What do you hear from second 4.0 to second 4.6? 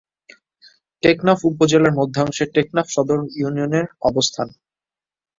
অবস্থান।